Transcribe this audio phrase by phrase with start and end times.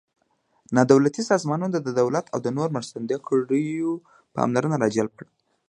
[0.75, 3.91] نا دولتي سازمانونو د دولت او نورو مرستندویه کړیو
[4.35, 5.29] پاملرنه را جلب کړه.